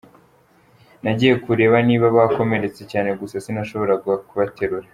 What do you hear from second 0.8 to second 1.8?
Nagiye kureba